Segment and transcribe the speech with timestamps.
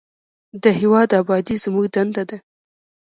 [0.63, 2.37] د هیواد ابادي زموږ دنده ده